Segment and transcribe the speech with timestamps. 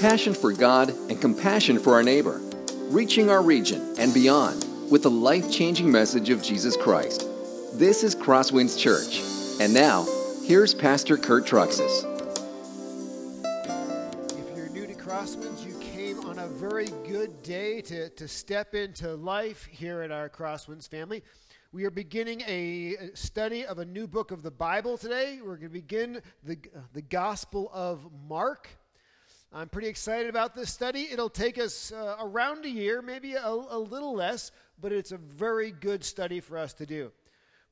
[0.00, 2.40] passion for God and compassion for our neighbor,
[2.88, 7.28] reaching our region and beyond with the life changing message of Jesus Christ.
[7.74, 9.20] This is Crosswinds Church.
[9.60, 10.06] And now,
[10.46, 12.06] here's Pastor Kurt Truxas.
[14.38, 18.74] If you're new to Crosswinds, you came on a very good day to, to step
[18.74, 21.22] into life here at our Crosswinds family.
[21.72, 25.40] We are beginning a study of a new book of the Bible today.
[25.40, 26.58] We're going to begin the,
[26.94, 28.70] the Gospel of Mark.
[29.52, 31.08] I'm pretty excited about this study.
[31.10, 35.16] It'll take us uh, around a year, maybe a, a, little less, but it's a
[35.16, 37.10] very good study for us to do.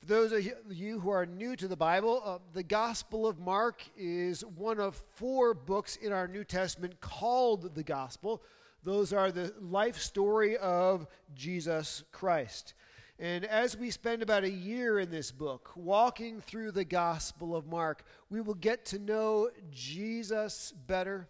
[0.00, 3.80] For those of you who are new to the Bible, uh, the Gospel of Mark
[3.96, 8.42] is one of four books in our New Testament called the Gospel.
[8.82, 12.74] Those are the life story of Jesus Christ.
[13.20, 17.68] And as we spend about a year in this book, walking through the Gospel of
[17.68, 21.28] Mark, we will get to know Jesus better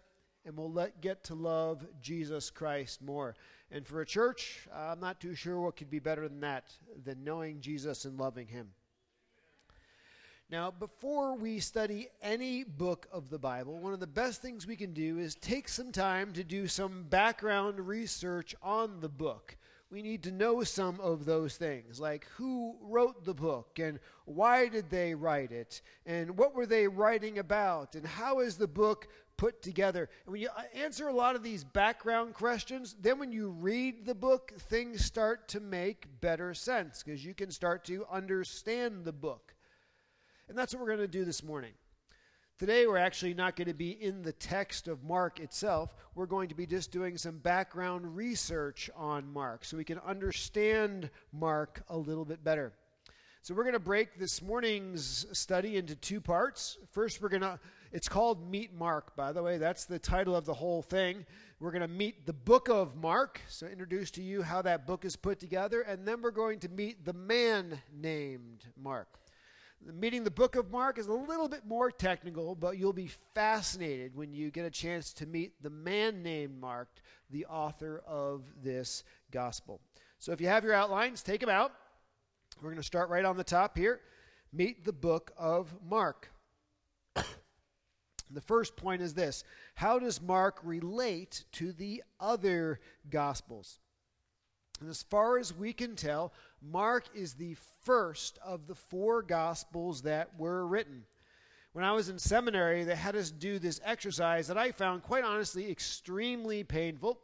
[0.49, 3.35] and we'll let, get to love Jesus Christ more.
[3.69, 6.73] And for a church, I'm not too sure what could be better than that,
[7.05, 8.69] than knowing Jesus and loving Him.
[10.49, 14.75] Now, before we study any book of the Bible, one of the best things we
[14.75, 19.55] can do is take some time to do some background research on the book.
[19.91, 24.67] We need to know some of those things, like who wrote the book and why
[24.67, 29.07] did they write it and what were they writing about and how is the book
[29.39, 30.09] put together.
[30.25, 34.05] And when you uh, answer a lot of these background questions, then when you read
[34.05, 39.13] the book, things start to make better sense because you can start to understand the
[39.13, 39.55] book.
[40.49, 41.71] And that's what we're going to do this morning.
[42.57, 45.95] Today, we're actually not going to be in the text of Mark itself.
[46.15, 51.09] We're going to be just doing some background research on Mark so we can understand
[51.31, 52.73] Mark a little bit better.
[53.41, 56.77] So, we're going to break this morning's study into two parts.
[56.91, 57.57] First, we're going to
[57.91, 59.57] it's called Meet Mark, by the way.
[59.57, 61.25] That's the title of the whole thing.
[61.59, 65.05] We're going to meet the book of Mark, so introduce to you how that book
[65.05, 69.07] is put together, and then we're going to meet the man named Mark.
[69.81, 74.15] Meeting the book of Mark is a little bit more technical, but you'll be fascinated
[74.15, 76.89] when you get a chance to meet the man named Mark,
[77.29, 79.79] the author of this gospel.
[80.19, 81.71] So if you have your outlines, take them out.
[82.61, 84.01] We're going to start right on the top here.
[84.51, 86.29] Meet the book of Mark.
[88.29, 89.43] The first point is this
[89.75, 92.79] How does Mark relate to the other
[93.09, 93.79] Gospels?
[94.79, 100.03] And as far as we can tell, Mark is the first of the four Gospels
[100.03, 101.05] that were written.
[101.73, 105.23] When I was in seminary, they had us do this exercise that I found, quite
[105.23, 107.19] honestly, extremely painful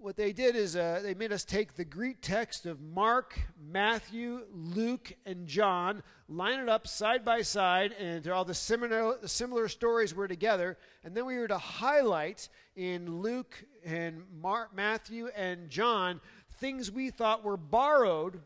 [0.00, 3.38] what they did is uh, they made us take the Greek text of Mark,
[3.70, 9.68] Matthew, Luke, and John, line it up side by side, and all the similar, similar
[9.68, 10.78] stories were together.
[11.04, 16.20] And then we were to highlight in Luke and Mark, Matthew and John
[16.58, 18.40] things we thought were borrowed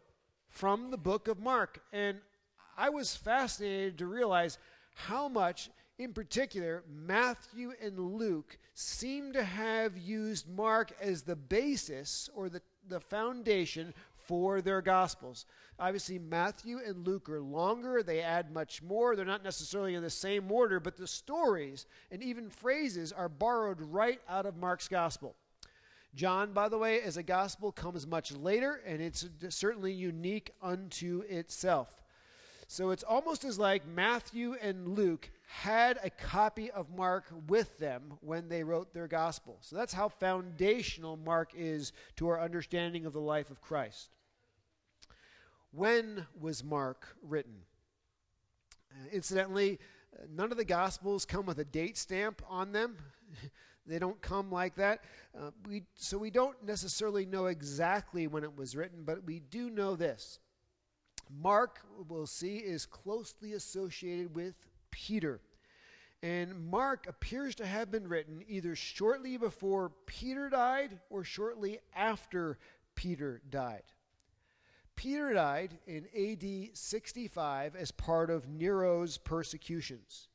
[0.49, 1.83] from the book of Mark.
[1.93, 2.19] And
[2.77, 4.59] I was fascinated to realize
[4.95, 12.28] how much in particular, Matthew and Luke seem to have used Mark as the basis
[12.34, 15.47] or the, the foundation for their gospels.
[15.78, 19.15] Obviously, Matthew and Luke are longer, they add much more.
[19.15, 23.81] They're not necessarily in the same order, but the stories and even phrases are borrowed
[23.81, 25.34] right out of Mark's gospel.
[26.15, 31.22] John, by the way, as a gospel, comes much later, and it's certainly unique unto
[31.28, 32.03] itself.
[32.69, 38.15] So it's almost as like Matthew and Luke had a copy of Mark with them
[38.21, 39.59] when they wrote their gospel.
[39.60, 44.10] So that's how foundational Mark is to our understanding of the life of Christ.
[45.71, 47.62] When was Mark written?
[48.91, 49.78] Uh, incidentally,
[50.16, 52.97] uh, none of the gospels come with a date stamp on them.
[53.87, 55.03] they don't come like that.
[55.38, 59.69] Uh, we, so we don't necessarily know exactly when it was written, but we do
[59.69, 60.38] know this.
[61.43, 64.55] Mark, we'll see, is closely associated with
[64.94, 65.41] Peter.
[66.22, 72.58] And Mark appears to have been written either shortly before Peter died or shortly after
[72.94, 73.82] Peter died.
[74.94, 80.29] Peter died in AD 65 as part of Nero's persecutions.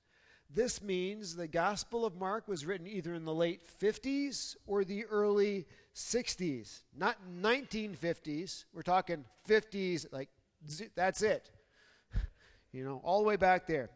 [0.53, 5.05] This means the Gospel of Mark was written either in the late 50s or the
[5.05, 6.81] early 60s.
[6.97, 8.65] Not 1950s.
[8.73, 10.29] We're talking 50s, like
[10.95, 11.50] that's it.
[12.71, 13.89] You know, all the way back there.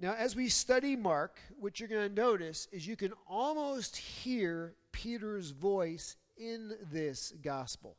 [0.00, 4.74] Now, as we study Mark, what you're going to notice is you can almost hear
[4.92, 7.98] Peter's voice in this gospel.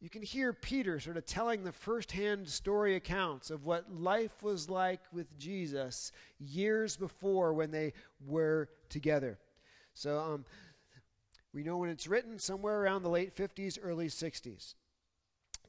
[0.00, 4.68] You can hear Peter sort of telling the firsthand story accounts of what life was
[4.68, 6.10] like with Jesus
[6.40, 7.92] years before when they
[8.26, 9.38] were together.
[9.94, 10.44] So, um,
[11.54, 14.74] We know when it's written, somewhere around the late 50s, early 60s.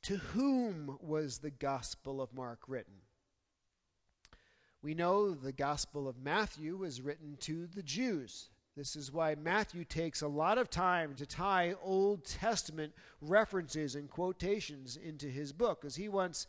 [0.04, 3.03] To whom was the Gospel of Mark written?
[4.84, 8.50] We know the Gospel of Matthew was written to the Jews.
[8.76, 12.92] This is why Matthew takes a lot of time to tie Old Testament
[13.22, 16.48] references and quotations into his book, because he wants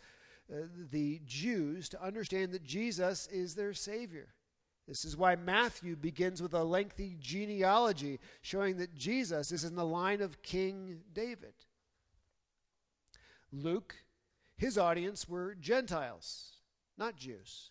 [0.52, 4.34] uh, the Jews to understand that Jesus is their Savior.
[4.88, 9.86] This is why Matthew begins with a lengthy genealogy showing that Jesus is in the
[9.86, 11.54] line of King David.
[13.52, 13.94] Luke,
[14.56, 16.56] his audience were Gentiles,
[16.98, 17.70] not Jews.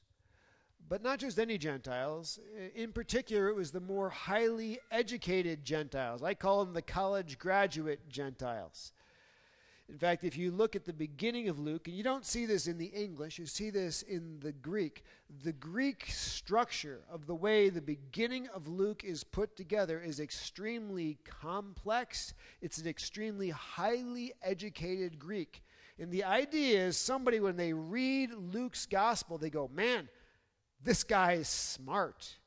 [0.89, 2.39] But not just any Gentiles.
[2.75, 6.21] In particular, it was the more highly educated Gentiles.
[6.21, 8.91] I call them the college graduate Gentiles.
[9.89, 12.67] In fact, if you look at the beginning of Luke, and you don't see this
[12.67, 15.03] in the English, you see this in the Greek,
[15.43, 21.17] the Greek structure of the way the beginning of Luke is put together is extremely
[21.25, 22.33] complex.
[22.61, 25.61] It's an extremely highly educated Greek.
[25.99, 30.07] And the idea is somebody, when they read Luke's gospel, they go, man,
[30.83, 32.37] this guy is smart.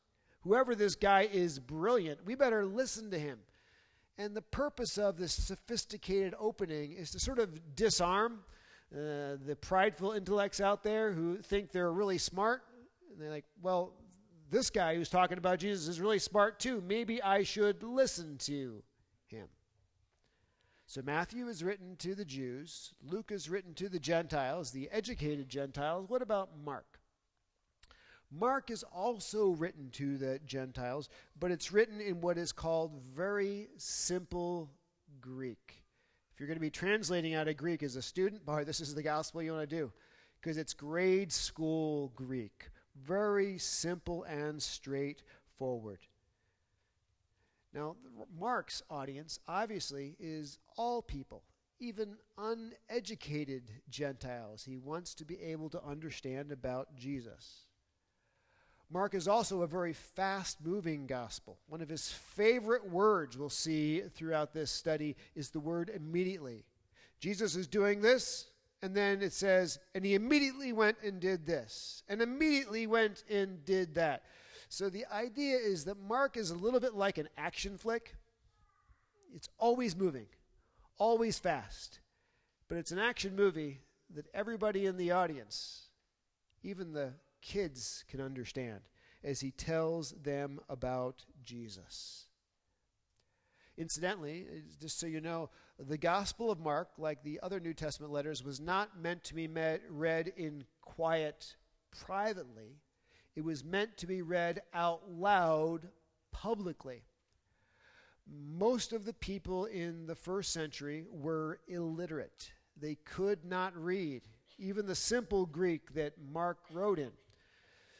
[0.42, 2.24] Whoever this guy is brilliant.
[2.24, 3.38] We better listen to him.
[4.18, 8.40] And the purpose of this sophisticated opening is to sort of disarm
[8.94, 12.62] uh, the prideful intellects out there who think they're really smart.
[13.10, 13.92] And they're like, well,
[14.50, 16.82] this guy who's talking about Jesus is really smart too.
[16.86, 18.82] Maybe I should listen to
[19.26, 19.48] him.
[20.86, 25.48] So Matthew is written to the Jews, Luke is written to the Gentiles, the educated
[25.48, 26.08] Gentiles.
[26.08, 27.00] What about Mark?
[28.30, 31.08] Mark is also written to the Gentiles,
[31.38, 34.70] but it's written in what is called very simple
[35.20, 35.84] Greek.
[36.32, 38.94] If you're going to be translating out of Greek as a student, boy, this is
[38.94, 39.92] the gospel you want to do
[40.40, 42.70] because it's grade school Greek.
[43.04, 45.98] Very simple and straightforward.
[47.72, 47.96] Now,
[48.38, 51.42] Mark's audience obviously is all people,
[51.78, 54.64] even uneducated Gentiles.
[54.64, 57.65] He wants to be able to understand about Jesus.
[58.90, 61.58] Mark is also a very fast moving gospel.
[61.68, 66.64] One of his favorite words we'll see throughout this study is the word immediately.
[67.18, 68.48] Jesus is doing this,
[68.82, 73.64] and then it says, and he immediately went and did this, and immediately went and
[73.64, 74.22] did that.
[74.68, 78.14] So the idea is that Mark is a little bit like an action flick.
[79.34, 80.26] It's always moving,
[80.98, 82.00] always fast.
[82.68, 83.80] But it's an action movie
[84.14, 85.88] that everybody in the audience,
[86.62, 87.12] even the
[87.46, 88.80] kids can understand
[89.22, 92.26] as he tells them about Jesus.
[93.78, 94.46] Incidentally,
[94.80, 98.58] just so you know, the Gospel of Mark, like the other New Testament letters, was
[98.58, 101.56] not meant to be met, read in quiet
[101.90, 102.80] privately.
[103.34, 105.88] It was meant to be read out loud
[106.32, 107.04] publicly.
[108.26, 112.50] Most of the people in the first century were illiterate.
[112.76, 114.22] They could not read,
[114.58, 117.12] even the simple Greek that Mark wrote in.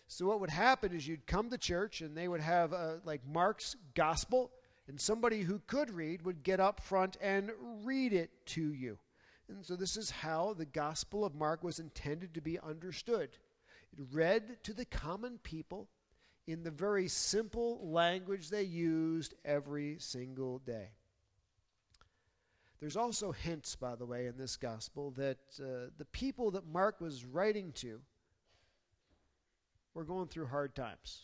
[0.09, 3.23] So what would happen is you'd come to church and they would have uh, like
[3.27, 4.53] Mark's gospel,
[4.89, 7.51] and somebody who could read would get up front and
[7.83, 8.99] read it to you.
[9.49, 13.31] And so this is how the gospel of Mark was intended to be understood.
[13.93, 15.89] It read to the common people
[16.47, 20.91] in the very simple language they used every single day.
[22.79, 27.01] There's also hints, by the way, in this gospel that uh, the people that Mark
[27.01, 28.01] was writing to
[29.97, 31.23] we're going through hard times.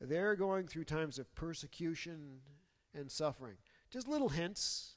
[0.00, 2.38] They're going through times of persecution
[2.94, 3.56] and suffering.
[3.90, 4.94] Just little hints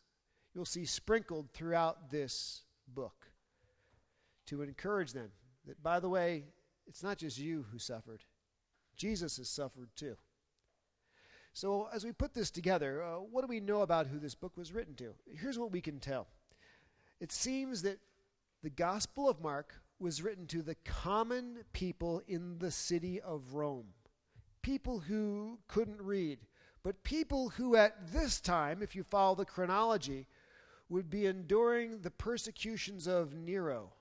[0.53, 3.25] you'll see sprinkled throughout this book
[4.45, 5.31] to encourage them
[5.65, 6.43] that, by the way,
[6.85, 8.23] it's not just you who suffered,
[8.95, 10.15] Jesus has suffered too.
[11.51, 14.55] So, as we put this together, uh, what do we know about who this book
[14.55, 15.15] was written to?
[15.35, 16.27] Here's what we can tell
[17.19, 17.97] it seems that
[18.61, 19.73] the Gospel of Mark
[20.05, 23.88] was written to the common people in the city of Rome.
[24.62, 26.38] People who couldn't read,
[26.83, 30.27] but people who at this time, if you follow the chronology,
[30.89, 33.93] would be enduring the persecutions of Nero.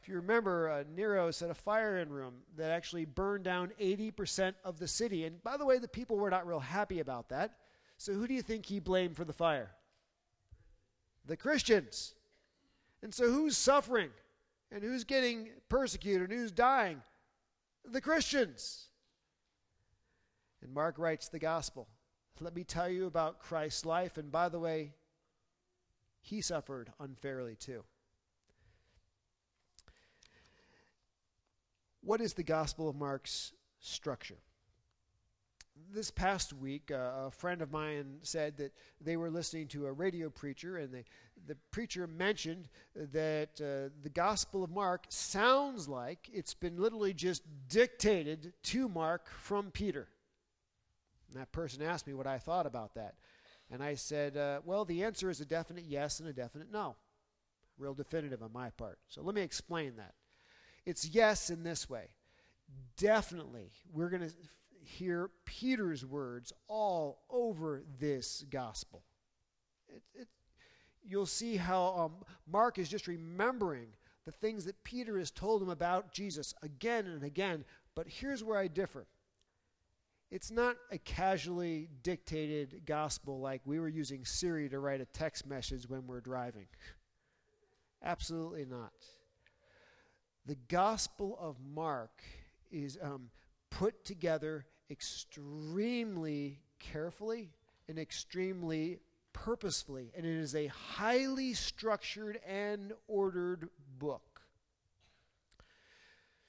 [0.00, 4.54] If you remember, uh, Nero set a fire in Rome that actually burned down 80%
[4.64, 5.26] of the city.
[5.26, 7.58] And by the way, the people were not real happy about that.
[7.98, 9.72] So who do you think he blamed for the fire?
[11.26, 12.14] The Christians.
[13.02, 14.08] And so who's suffering?
[14.74, 16.30] And who's getting persecuted?
[16.30, 17.00] and Who's dying?
[17.84, 18.88] The Christians.
[20.60, 21.86] And Mark writes the gospel.
[22.40, 24.18] Let me tell you about Christ's life.
[24.18, 24.94] And by the way,
[26.20, 27.84] he suffered unfairly too.
[32.00, 34.38] What is the Gospel of Mark's structure?
[35.92, 39.92] This past week, uh, a friend of mine said that they were listening to a
[39.92, 41.04] radio preacher, and the,
[41.46, 47.42] the preacher mentioned that uh, the Gospel of Mark sounds like it's been literally just
[47.68, 50.08] dictated to Mark from Peter.
[51.28, 53.14] And that person asked me what I thought about that.
[53.70, 56.96] And I said, uh, well, the answer is a definite yes and a definite no.
[57.78, 58.98] Real definitive on my part.
[59.08, 60.14] So let me explain that.
[60.86, 62.10] It's yes in this way.
[62.96, 64.34] Definitely, we're going to
[64.84, 69.02] hear Peter's words all over this gospel.
[69.88, 70.28] It, it,
[71.02, 72.12] you'll see how um,
[72.46, 73.88] Mark is just remembering
[74.24, 77.64] the things that Peter has told him about Jesus again and again.
[77.94, 79.06] But here's where I differ
[80.30, 85.46] it's not a casually dictated gospel like we were using Siri to write a text
[85.46, 86.66] message when we're driving.
[88.02, 88.92] Absolutely not.
[90.46, 92.22] The Gospel of Mark
[92.70, 93.30] is um,
[93.70, 97.50] put together extremely carefully
[97.88, 99.00] and extremely
[99.32, 104.42] purposefully, and it is a highly structured and ordered book.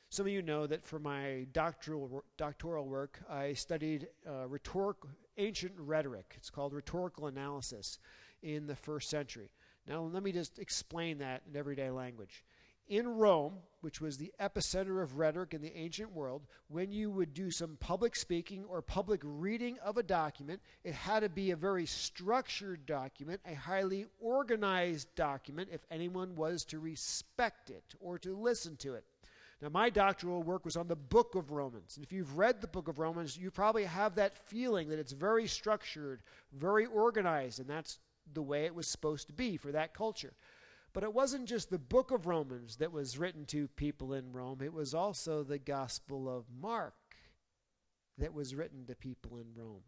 [0.09, 4.97] Some of you know that for my doctoral, doctoral work, I studied uh, rhetoric,
[5.39, 6.35] ancient rhetoric.
[6.37, 7.97] It's called rhetorical analysis
[8.43, 9.49] in the first century.
[9.87, 12.45] Now, let me just explain that in everyday language.
[12.87, 17.33] In Rome, which was the epicenter of rhetoric in the ancient world, when you would
[17.33, 21.55] do some public speaking or public reading of a document, it had to be a
[21.55, 28.35] very structured document, a highly organized document, if anyone was to respect it or to
[28.35, 29.03] listen to it.
[29.61, 31.95] Now, my doctoral work was on the book of Romans.
[31.95, 35.13] And if you've read the book of Romans, you probably have that feeling that it's
[35.13, 37.97] very structured, very organized, and that's
[38.33, 40.33] the way it was supposed to be for that culture.
[40.95, 44.61] But it wasn't just the book of Romans that was written to people in Rome,
[44.63, 46.95] it was also the Gospel of Mark
[48.17, 49.83] that was written to people in Rome.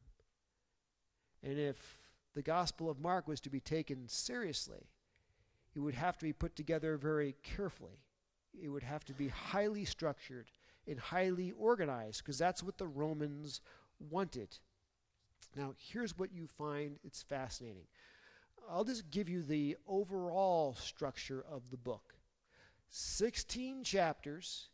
[1.41, 1.97] And if
[2.35, 4.85] the Gospel of Mark was to be taken seriously,
[5.75, 8.03] it would have to be put together very carefully
[8.61, 10.51] it would have to be highly structured
[10.87, 13.61] and highly organized because that's what the Romans
[13.99, 14.57] wanted.
[15.55, 17.85] Now, here's what you find it's fascinating.
[18.69, 22.15] I'll just give you the overall structure of the book
[22.89, 24.69] 16 chapters.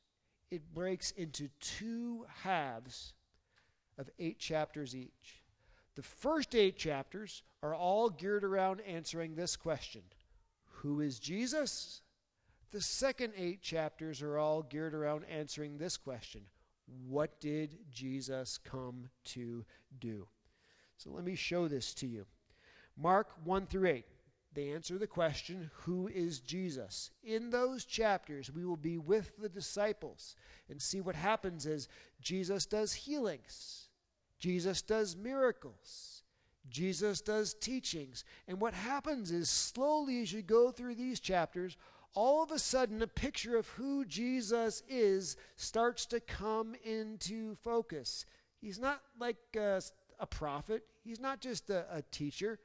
[0.52, 3.14] It breaks into two halves
[3.98, 5.42] of eight chapters each.
[5.96, 10.02] The first eight chapters are all geared around answering this question
[10.82, 12.02] Who is Jesus?
[12.72, 16.42] The second eight chapters are all geared around answering this question
[17.08, 19.64] What did Jesus come to
[20.00, 20.28] do?
[20.98, 22.26] So let me show this to you.
[22.98, 24.06] Mark 1 through 8.
[24.54, 27.10] They answer the question, Who is Jesus?
[27.24, 30.36] In those chapters, we will be with the disciples
[30.70, 31.88] and see what happens as
[32.22, 33.88] Jesus does healings,
[34.40, 36.24] Jesus does miracles,
[36.70, 38.26] Jesus does teachings.
[38.48, 41.76] And what happens is, slowly as you go through these chapters,
[42.16, 48.26] all of a sudden a picture of who Jesus is starts to come into focus.
[48.62, 49.82] He's not like a,
[50.20, 52.60] a prophet, he's not just a, a teacher.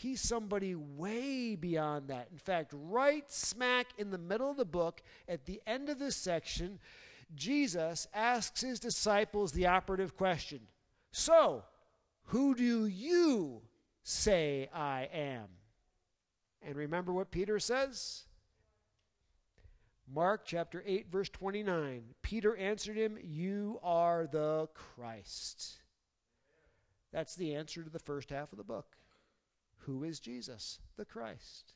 [0.00, 2.28] He's somebody way beyond that.
[2.30, 6.14] In fact, right smack in the middle of the book, at the end of this
[6.14, 6.78] section,
[7.34, 10.60] Jesus asks his disciples the operative question
[11.10, 11.64] So,
[12.26, 13.62] who do you
[14.04, 15.48] say I am?
[16.62, 18.22] And remember what Peter says?
[20.08, 22.04] Mark chapter 8, verse 29.
[22.22, 25.78] Peter answered him, You are the Christ.
[27.12, 28.97] That's the answer to the first half of the book.
[29.88, 30.80] Who is Jesus?
[30.98, 31.72] The Christ.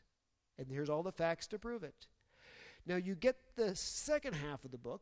[0.58, 2.06] And here's all the facts to prove it.
[2.84, 5.00] Now you get the second half of the book.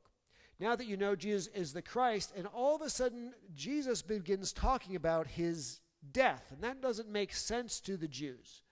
[0.61, 4.52] Now that you know Jesus is the Christ, and all of a sudden Jesus begins
[4.52, 5.81] talking about his
[6.12, 6.52] death.
[6.52, 8.62] And that doesn't make sense to the Jews.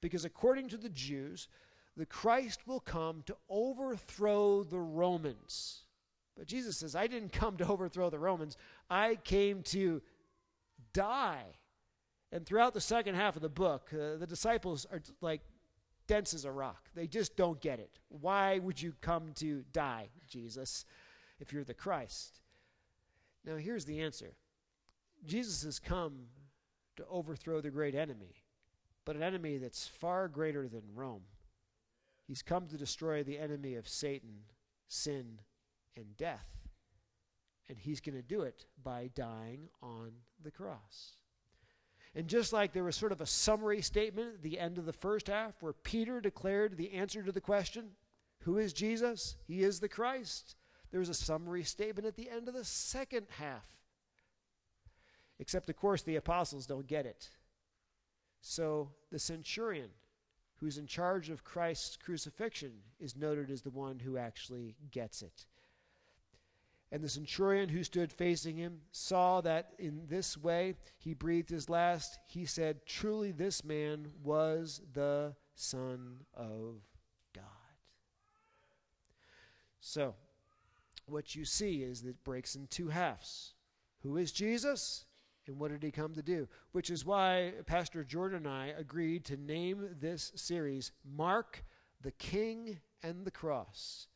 [0.00, 1.46] Because according to the Jews,
[1.96, 5.84] the Christ will come to overthrow the Romans.
[6.36, 8.56] But Jesus says, I didn't come to overthrow the Romans,
[8.90, 10.02] I came to
[10.92, 11.44] die.
[12.32, 15.42] And throughout the second half of the book, uh, the disciples are like
[16.06, 16.88] dense as a rock.
[16.94, 17.98] They just don't get it.
[18.08, 20.84] Why would you come to die, Jesus,
[21.40, 22.40] if you're the Christ?
[23.44, 24.34] Now, here's the answer
[25.24, 26.26] Jesus has come
[26.96, 28.42] to overthrow the great enemy,
[29.04, 31.22] but an enemy that's far greater than Rome.
[32.26, 34.40] He's come to destroy the enemy of Satan,
[34.88, 35.40] sin,
[35.96, 36.48] and death.
[37.68, 41.16] And he's going to do it by dying on the cross.
[42.16, 44.92] And just like there was sort of a summary statement at the end of the
[44.92, 47.90] first half where Peter declared the answer to the question,
[48.40, 49.36] Who is Jesus?
[49.46, 50.56] He is the Christ.
[50.90, 53.68] There was a summary statement at the end of the second half
[55.38, 57.28] Except, of course, the apostles don't get it.
[58.40, 59.90] So the centurion,
[60.56, 65.46] who's in charge of Christ's crucifixion, is noted as the one who actually gets it.
[66.92, 71.68] And the centurion who stood facing him saw that in this way he breathed his
[71.68, 72.18] last.
[72.28, 76.76] He said, Truly, this man was the Son of
[77.34, 77.44] God.
[79.80, 80.14] So,
[81.06, 83.54] what you see is that it breaks in two halves.
[84.02, 85.04] Who is Jesus?
[85.46, 86.48] And what did he come to do?
[86.72, 91.64] Which is why Pastor Jordan and I agreed to name this series Mark,
[92.00, 94.08] the King, and the Cross.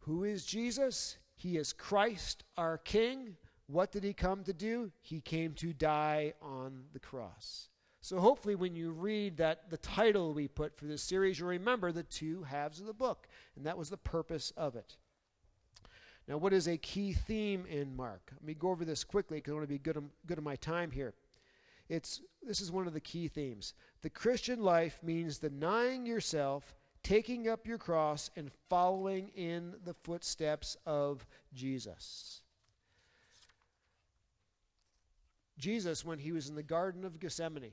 [0.00, 1.18] Who is Jesus?
[1.36, 3.36] He is Christ, our King.
[3.68, 4.90] What did he come to do?
[5.00, 7.68] He came to die on the cross.
[8.00, 11.90] So hopefully, when you read that the title we put for this series, you'll remember
[11.90, 13.26] the two halves of the book,
[13.56, 14.96] and that was the purpose of it.
[16.28, 18.32] Now, what is a key theme in Mark?
[18.32, 20.56] Let me go over this quickly because I want to be good, good of my
[20.56, 21.14] time here.
[21.88, 23.74] It's, this is one of the key themes.
[24.02, 26.74] The Christian life means denying yourself,
[27.06, 32.40] taking up your cross, and following in the footsteps of Jesus.
[35.56, 37.70] Jesus, when he was in the Garden of Gethsemane,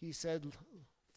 [0.00, 0.46] he said,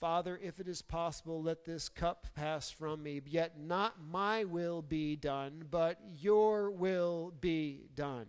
[0.02, 3.22] Father, if it is possible, let this cup pass from me.
[3.26, 8.26] Yet not my will be done, but your will be done.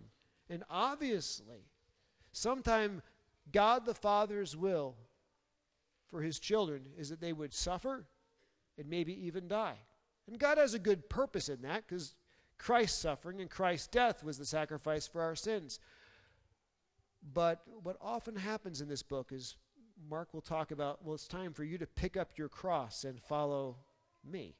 [0.49, 1.65] And obviously,
[2.31, 3.01] sometime
[3.51, 4.95] God the Father's will
[6.07, 8.05] for his children is that they would suffer
[8.79, 9.77] and maybe even die.
[10.27, 12.15] And God has a good purpose in that because
[12.57, 15.79] Christ's suffering and Christ's death was the sacrifice for our sins.
[17.33, 19.55] But what often happens in this book is
[20.09, 23.21] Mark will talk about, well, it's time for you to pick up your cross and
[23.21, 23.77] follow
[24.23, 24.55] me.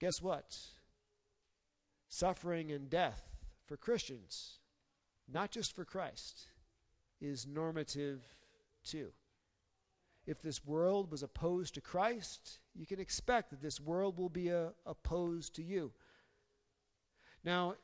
[0.00, 0.58] Guess what?
[2.08, 3.22] Suffering and death
[3.64, 4.58] for Christians,
[5.32, 6.48] not just for Christ,
[7.20, 8.22] is normative
[8.84, 9.12] too.
[10.26, 14.52] If this world was opposed to Christ, you can expect that this world will be
[14.52, 15.92] uh, opposed to you.
[17.42, 17.74] Now,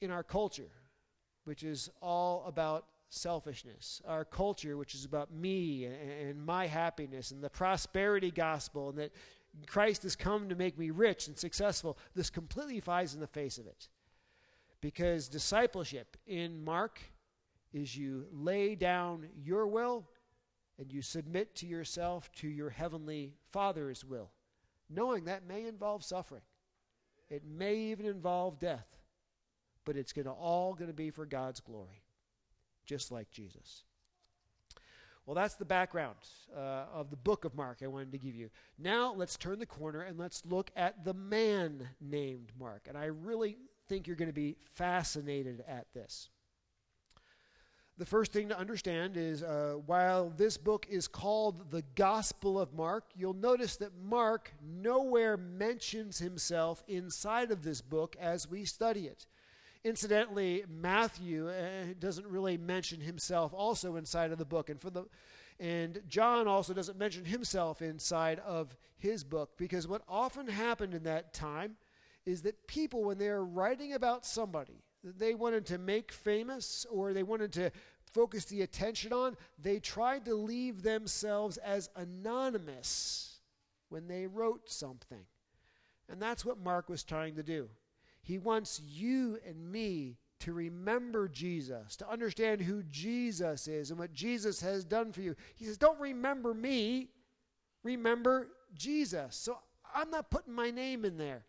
[0.00, 0.70] in our culture,
[1.44, 4.02] which is all about selfishness.
[4.06, 8.98] Our culture, which is about me and, and, my happiness and the prosperity gospel, and
[8.98, 9.12] that
[9.66, 13.58] Christ has come to make me rich and successful, this completely flies in the face
[13.58, 13.88] of it.
[14.80, 17.00] Because discipleship in Mark
[17.72, 20.06] is you lay down your will
[20.78, 24.30] and you submit to yourself to your heavenly Father's will,
[24.88, 26.42] knowing that may involve suffering.
[27.28, 28.86] It may even involve death,
[29.84, 32.02] but it's going to all going to be for God's glory
[32.88, 33.84] just like Jesus.
[35.26, 36.16] Well, that's the background
[36.56, 38.48] uh, of the book of Mark I wanted to give you.
[38.78, 42.86] Now let's turn the corner and let's look at the man named Mark.
[42.88, 43.58] And I really
[43.90, 46.30] think you're going to be fascinated at this.
[47.98, 52.72] The first thing to understand is uh, while this book is called the Gospel of
[52.72, 59.08] Mark, you'll notice that Mark nowhere mentions himself inside of this book as we study
[59.08, 59.26] it.
[59.82, 65.06] Incidentally, Matthew uh, doesn't really mention himself also inside of the book, and for the
[65.58, 71.02] and John also doesn't mention himself inside of his book because what often happened in
[71.02, 71.74] that time
[72.24, 74.84] is that people, when they're writing about somebody
[75.16, 77.70] they wanted to make famous or they wanted to
[78.12, 83.40] focus the attention on, they tried to leave themselves as anonymous
[83.88, 85.24] when they wrote something.
[86.08, 87.68] And that's what Mark was trying to do.
[88.22, 94.12] He wants you and me to remember Jesus, to understand who Jesus is and what
[94.12, 95.34] Jesus has done for you.
[95.56, 97.08] He says, Don't remember me,
[97.82, 99.36] remember Jesus.
[99.36, 99.58] So
[99.94, 101.44] I'm not putting my name in there.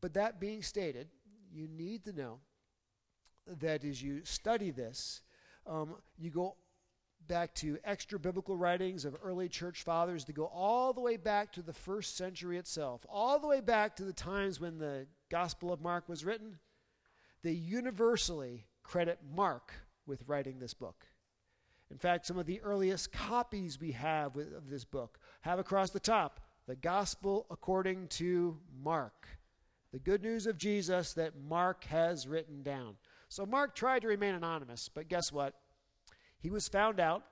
[0.00, 1.08] But that being stated,
[1.58, 2.38] you need to know
[3.60, 5.22] that as you study this,
[5.66, 6.54] um, you go
[7.26, 11.52] back to extra biblical writings of early church fathers to go all the way back
[11.52, 15.72] to the first century itself, all the way back to the times when the Gospel
[15.72, 16.58] of Mark was written.
[17.42, 19.72] They universally credit Mark
[20.06, 21.06] with writing this book.
[21.90, 26.00] In fact, some of the earliest copies we have of this book have across the
[26.00, 29.27] top the Gospel according to Mark.
[29.92, 32.96] The good news of Jesus that Mark has written down.
[33.28, 35.54] So Mark tried to remain anonymous, but guess what?
[36.38, 37.24] He was found out,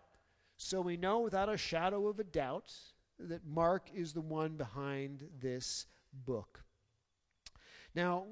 [0.57, 2.73] so we know without a shadow of a doubt
[3.19, 6.65] that Mark is the one behind this book.
[7.95, 8.25] Now,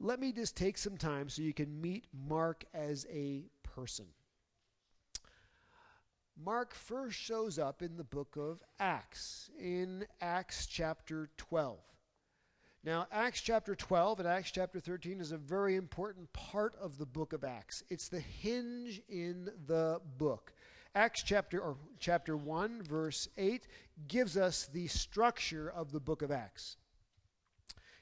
[0.00, 4.06] let me just take some time so you can meet Mark as a person.
[6.42, 11.78] Mark first shows up in the book of Acts, in Acts chapter 12.
[12.88, 17.04] Now, Acts chapter 12 and Acts chapter 13 is a very important part of the
[17.04, 17.82] book of Acts.
[17.90, 20.54] It's the hinge in the book.
[20.94, 23.68] Acts chapter or chapter 1 verse 8
[24.06, 26.78] gives us the structure of the book of Acts.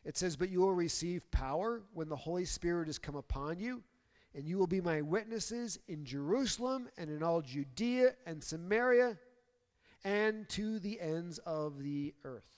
[0.05, 3.83] It says, "But you will receive power when the Holy Spirit has come upon you,
[4.35, 9.19] and you will be my witnesses in Jerusalem and in all Judea and Samaria
[10.05, 12.57] and to the ends of the earth."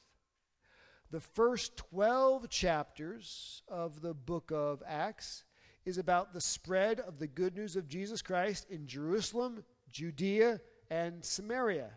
[1.11, 5.45] The first 12 chapters of the book of Acts
[5.87, 11.25] is about the spread of the good news of Jesus Christ in Jerusalem, Judea, and
[11.25, 11.89] Samaria.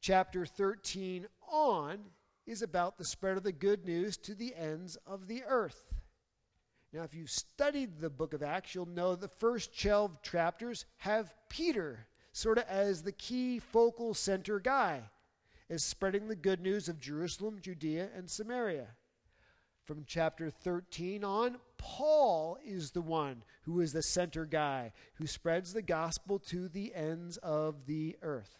[0.00, 1.98] Chapter 13 on
[2.46, 5.82] is about the spread of the good news to the ends of the earth.
[6.92, 11.34] Now, if you've studied the book of Acts, you'll know the first 12 chapters have
[11.48, 15.02] Peter sort of as the key focal center guy
[15.68, 18.88] is spreading the good news of Jerusalem, Judea, and Samaria.
[19.84, 25.72] From chapter 13 on, Paul is the one who is the center guy who spreads
[25.72, 28.58] the gospel to the ends of the earth.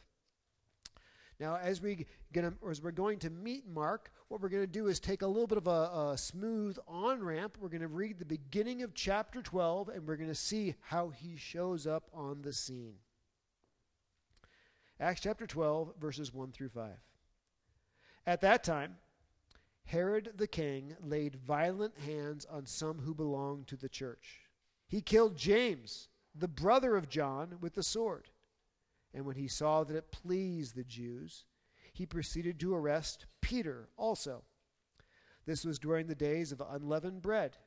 [1.38, 4.86] Now, as, we gonna, as we're going to meet Mark, what we're going to do
[4.86, 7.58] is take a little bit of a, a smooth on ramp.
[7.60, 11.10] We're going to read the beginning of chapter 12, and we're going to see how
[11.10, 12.94] he shows up on the scene.
[14.98, 16.90] Acts chapter 12, verses 1 through 5.
[18.26, 18.96] At that time,
[19.84, 24.48] Herod the king laid violent hands on some who belonged to the church.
[24.88, 28.30] He killed James, the brother of John, with the sword.
[29.12, 31.44] And when he saw that it pleased the Jews,
[31.92, 34.44] he proceeded to arrest Peter also.
[35.44, 37.58] This was during the days of unleavened bread.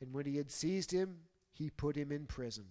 [0.00, 1.18] And when he had seized him,
[1.52, 2.66] he put him in prison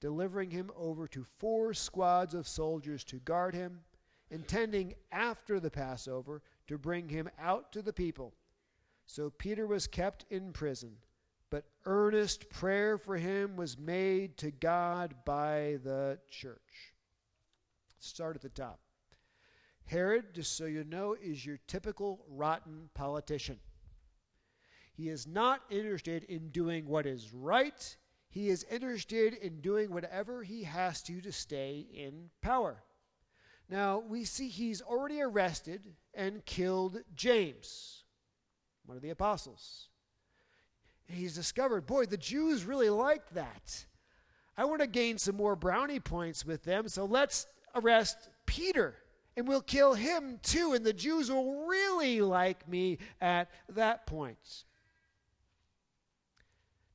[0.00, 3.80] delivering him over to four squads of soldiers to guard him,
[4.30, 8.34] intending after the Passover to bring him out to the people.
[9.06, 10.92] So Peter was kept in prison,
[11.50, 16.94] but earnest prayer for him was made to God by the church.
[17.98, 18.80] Start at the top.
[19.84, 23.58] Herod, just so you know, is your typical rotten politician.
[24.92, 27.96] He is not interested in doing what is right
[28.30, 32.82] he is interested in doing whatever he has to to stay in power.
[33.68, 35.82] Now, we see he's already arrested
[36.14, 38.04] and killed James,
[38.86, 39.88] one of the apostles.
[41.08, 43.84] And he's discovered, boy, the Jews really like that.
[44.56, 48.96] I want to gain some more brownie points with them, so let's arrest Peter
[49.36, 54.64] and we'll kill him too, and the Jews will really like me at that point.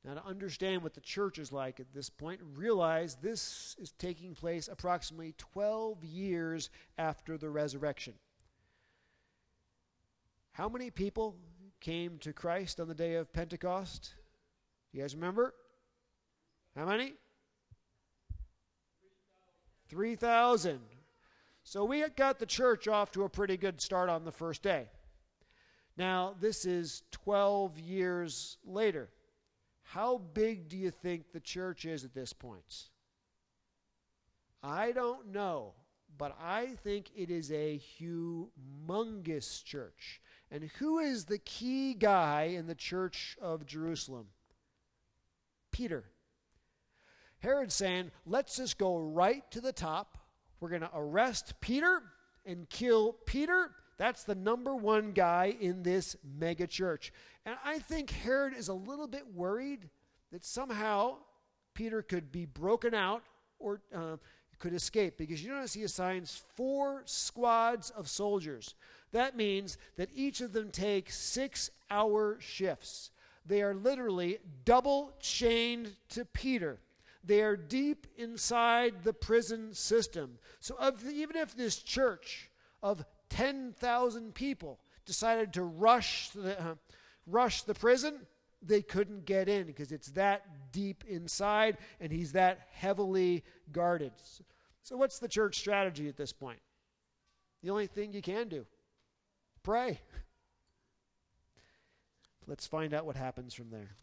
[0.06, 4.36] Now, to understand what the church is like at this point, realize this is taking
[4.36, 8.14] place approximately 12 years after the resurrection.
[10.52, 11.34] How many people
[11.80, 14.14] came to Christ on the day of Pentecost?
[14.92, 15.52] You guys remember?
[16.76, 17.14] How many?
[19.88, 20.78] 3,000.
[21.64, 24.88] So we got the church off to a pretty good start on the first day.
[25.96, 29.08] Now, this is 12 years later.
[29.90, 32.88] How big do you think the church is at this point?
[34.62, 35.74] I don't know,
[36.18, 40.20] but I think it is a humongous church.
[40.50, 44.26] And who is the key guy in the church of Jerusalem?
[45.70, 46.04] Peter.
[47.38, 50.18] Herod's saying, let's just go right to the top.
[50.58, 52.02] We're going to arrest Peter
[52.44, 53.70] and kill Peter.
[53.98, 57.12] That's the number one guy in this mega church.
[57.44, 59.88] And I think Herod is a little bit worried
[60.32, 61.16] that somehow
[61.74, 63.22] Peter could be broken out
[63.58, 64.16] or uh,
[64.58, 68.74] could escape because you notice he assigns four squads of soldiers.
[69.12, 73.10] That means that each of them take six hour shifts.
[73.44, 76.80] They are literally double chained to Peter.
[77.22, 80.38] They are deep inside the prison system.
[80.60, 80.76] So,
[81.12, 82.50] even if this church
[82.82, 86.74] of 10,000 people decided to rush the, uh,
[87.26, 88.20] rush the prison,
[88.62, 94.12] they couldn't get in because it's that deep inside and he's that heavily guarded.
[94.82, 96.60] So, what's the church strategy at this point?
[97.62, 98.66] The only thing you can do
[99.62, 100.00] pray.
[102.46, 103.96] Let's find out what happens from there.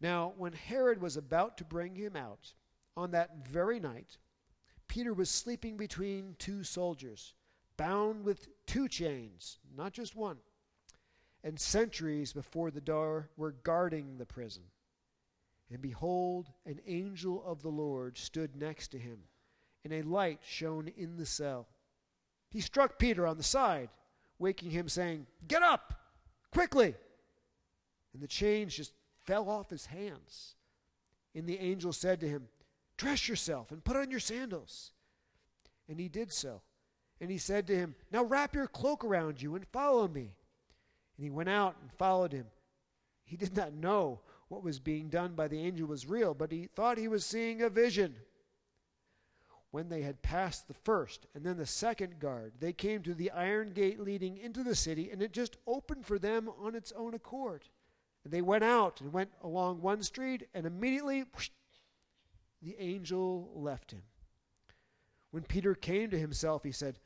[0.00, 2.52] Now, when Herod was about to bring him out,
[2.96, 4.18] on that very night,
[4.88, 7.34] Peter was sleeping between two soldiers,
[7.80, 10.36] bound with two chains, not just one
[11.42, 14.62] and sentries before the door were guarding the prison.
[15.70, 19.20] And behold, an angel of the Lord stood next to him,
[19.84, 21.68] and a light shone in the cell.
[22.50, 23.88] He struck Peter on the side.
[24.38, 25.94] waking him, saying, Get up!
[26.50, 26.94] Quickly!
[28.12, 28.92] And the chains just
[29.26, 30.54] fell off his hands.
[31.34, 32.48] And the angel said to him,
[32.96, 34.92] Dress yourself and put on your sandals.
[35.88, 36.62] And he did so.
[37.20, 40.34] And he said to him, Now wrap your cloak around you and follow me.
[41.16, 42.46] And he went out and followed him.
[43.24, 46.66] He did not know what was being done by the angel was real, but he
[46.66, 48.16] thought he was seeing a vision.
[49.70, 53.30] When they had passed the first and then the second guard, they came to the
[53.30, 57.14] iron gate leading into the city, and it just opened for them on its own
[57.14, 57.64] accord.
[58.24, 61.50] And they went out and went along one street, and immediately whoosh,
[62.60, 64.02] the angel left him.
[65.30, 66.98] When Peter came to himself, he said,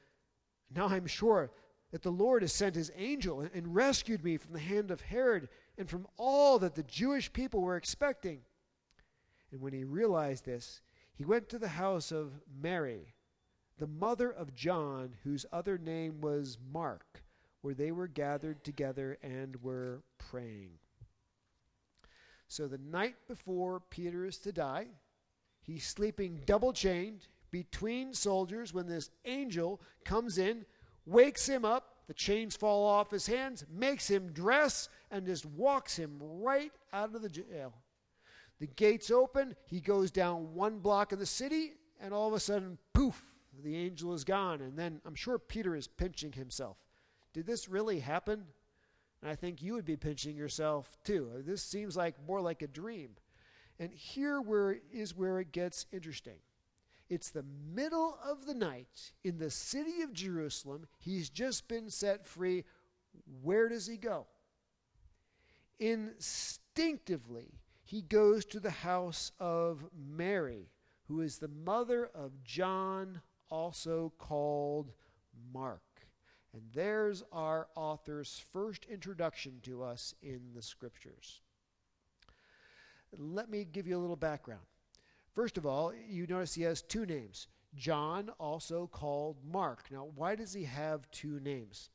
[0.74, 1.50] Now I'm sure
[1.90, 5.48] that the Lord has sent his angel and rescued me from the hand of Herod
[5.78, 8.40] and from all that the Jewish people were expecting.
[9.52, 10.80] And when he realized this,
[11.14, 13.14] he went to the house of Mary,
[13.78, 17.22] the mother of John, whose other name was Mark,
[17.60, 20.70] where they were gathered together and were praying.
[22.48, 24.88] So the night before Peter is to die,
[25.62, 30.66] he's sleeping double chained between soldiers when this angel comes in,
[31.06, 35.94] wakes him up, the chains fall off his hands, makes him dress, and just walks
[35.94, 37.72] him right out of the jail.
[38.58, 42.40] The gates open, he goes down one block of the city, and all of a
[42.40, 43.22] sudden, poof,
[43.62, 44.60] the angel is gone.
[44.60, 46.76] And then I'm sure Peter is pinching himself.
[47.34, 48.46] Did this really happen?
[49.22, 51.30] And I think you would be pinching yourself too.
[51.46, 53.10] This seems like more like a dream.
[53.78, 56.40] And here where is where it gets interesting.
[57.14, 60.88] It's the middle of the night in the city of Jerusalem.
[60.98, 62.64] He's just been set free.
[63.40, 64.26] Where does he go?
[65.78, 70.72] Instinctively, he goes to the house of Mary,
[71.06, 74.90] who is the mother of John, also called
[75.52, 75.82] Mark.
[76.52, 81.42] And there's our author's first introduction to us in the scriptures.
[83.16, 84.64] Let me give you a little background.
[85.34, 89.86] First of all, you notice he has two names John, also called Mark.
[89.90, 91.90] Now, why does he have two names?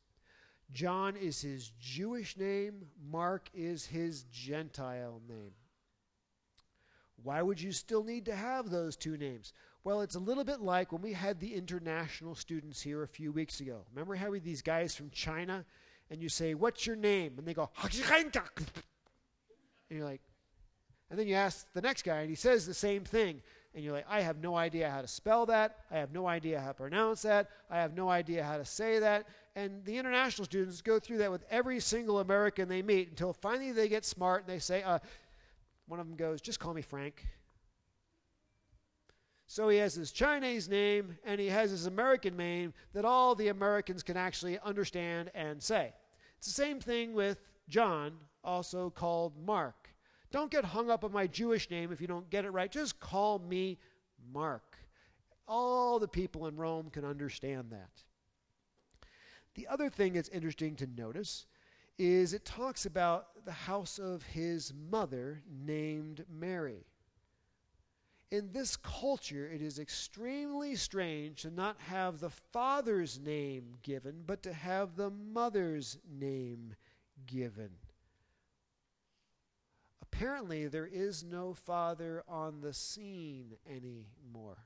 [0.71, 5.53] John is his Jewish name, Mark is his Gentile name.
[7.23, 9.51] Why would you still need to have those two names?
[9.83, 13.31] Well, it's a little bit like when we had the international students here a few
[13.31, 13.85] weeks ago.
[13.93, 15.65] Remember how we these guys from China
[16.09, 17.35] and you say, What's your name?
[17.37, 17.69] And they go,
[19.89, 20.21] and you're like,
[21.09, 23.41] and then you ask the next guy, and he says the same thing.
[23.75, 25.77] And you're like, I have no idea how to spell that.
[25.91, 27.49] I have no idea how to pronounce that.
[27.69, 29.27] I have no idea how to say that.
[29.55, 33.71] And the international students go through that with every single American they meet until finally
[33.71, 34.99] they get smart and they say, uh,
[35.87, 37.25] one of them goes, just call me Frank.
[39.45, 43.47] So he has his Chinese name and he has his American name that all the
[43.47, 45.93] Americans can actually understand and say.
[46.37, 49.88] It's the same thing with John, also called Mark.
[50.31, 52.71] Don't get hung up on my Jewish name if you don't get it right.
[52.71, 53.79] Just call me
[54.31, 54.77] Mark.
[55.47, 58.03] All the people in Rome can understand that.
[59.55, 61.47] The other thing that's interesting to notice
[61.97, 66.85] is it talks about the house of his mother named Mary.
[68.31, 74.43] In this culture, it is extremely strange to not have the father's name given, but
[74.43, 76.75] to have the mother's name
[77.25, 77.71] given.
[80.11, 84.57] Apparently, there is no father on the scene anymore.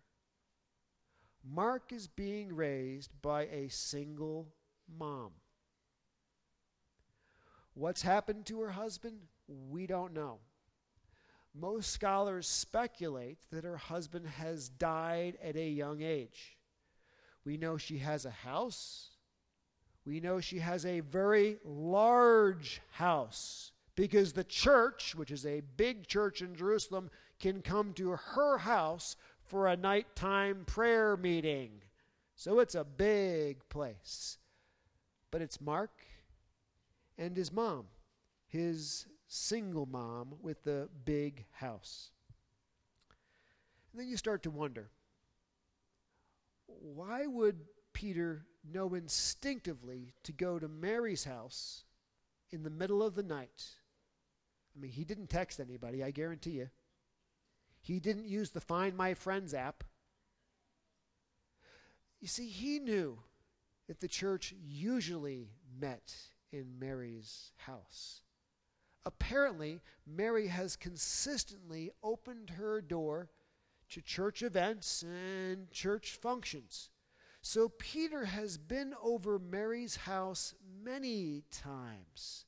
[1.43, 4.47] Mark is being raised by a single
[4.97, 5.31] mom.
[7.73, 9.17] What's happened to her husband?
[9.47, 10.39] We don't know.
[11.53, 16.57] Most scholars speculate that her husband has died at a young age.
[17.45, 19.09] We know she has a house.
[20.05, 26.07] We know she has a very large house because the church, which is a big
[26.07, 31.81] church in Jerusalem, can come to her house for a nighttime prayer meeting.
[32.35, 34.37] So it's a big place.
[35.29, 35.91] But it's Mark
[37.17, 37.85] and his mom,
[38.47, 42.11] his single mom with the big house.
[43.91, 44.89] And then you start to wonder
[46.65, 47.59] why would
[47.93, 51.83] Peter know instinctively to go to Mary's house
[52.51, 53.63] in the middle of the night?
[54.75, 56.69] I mean, he didn't text anybody, I guarantee you.
[57.81, 59.83] He didn't use the Find My Friends app.
[62.19, 63.19] You see, he knew
[63.87, 66.13] that the church usually met
[66.51, 68.21] in Mary's house.
[69.05, 73.29] Apparently, Mary has consistently opened her door
[73.89, 76.89] to church events and church functions.
[77.41, 82.45] So Peter has been over Mary's house many times.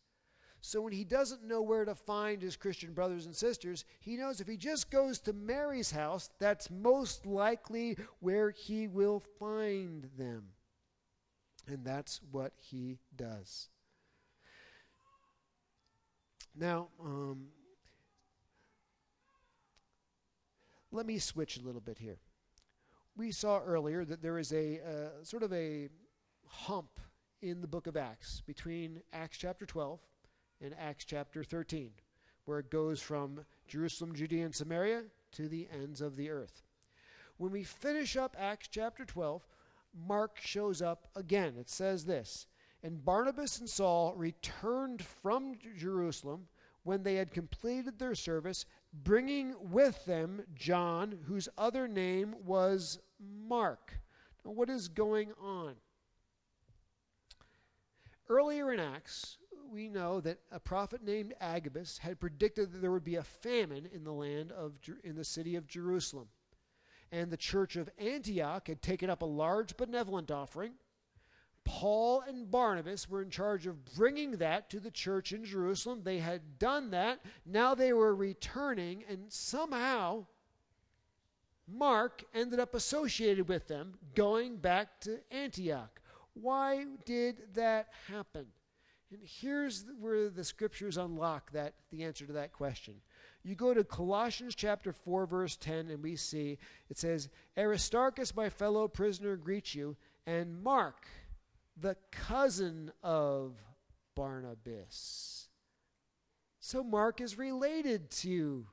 [0.67, 4.41] So when he doesn't know where to find his Christian brothers and sisters, he knows
[4.41, 10.45] if he just goes to Mary's house, that's most likely where he will find them.
[11.67, 13.69] And that's what he does.
[16.55, 17.49] Now, um,
[20.91, 22.17] let me switch a little bit here.
[23.15, 25.89] We saw earlier that there is a uh, sort of a
[26.47, 26.99] hump
[27.43, 29.99] in the book of Acts between Acts chapter 12
[30.61, 31.91] in Acts chapter 13,
[32.45, 36.63] where it goes from Jerusalem, Judea, and Samaria to the ends of the earth.
[37.37, 39.45] When we finish up Acts chapter 12,
[40.07, 41.55] Mark shows up again.
[41.59, 42.47] It says this
[42.83, 46.47] And Barnabas and Saul returned from Jerusalem
[46.83, 53.99] when they had completed their service, bringing with them John, whose other name was Mark.
[54.45, 55.73] Now, what is going on?
[58.29, 59.37] Earlier in Acts,
[59.75, 63.87] we know that a prophet named Agabus had predicted that there would be a famine
[63.93, 66.29] in the land of in the city of Jerusalem.
[67.11, 70.73] And the church of Antioch had taken up a large benevolent offering.
[71.63, 76.01] Paul and Barnabas were in charge of bringing that to the church in Jerusalem.
[76.03, 77.19] They had done that.
[77.45, 80.27] Now they were returning, and somehow
[81.67, 85.99] Mark ended up associated with them, going back to Antioch.
[86.33, 88.47] Why did that happen?
[89.11, 92.95] And here's where the scriptures unlock that the answer to that question.
[93.43, 96.57] You go to Colossians chapter 4 verse 10 and we see
[96.89, 101.05] it says Aristarchus my fellow prisoner greets you and Mark
[101.77, 103.53] the cousin of
[104.15, 105.49] Barnabas.
[106.59, 108.65] So Mark is related to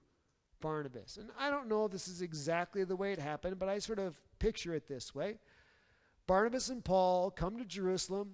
[0.60, 1.18] Barnabas.
[1.18, 3.98] And I don't know if this is exactly the way it happened, but I sort
[3.98, 5.38] of picture it this way.
[6.26, 8.30] Barnabas and Paul come to Jerusalem